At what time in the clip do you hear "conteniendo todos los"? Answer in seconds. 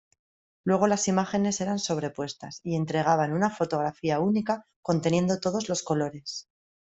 4.81-5.83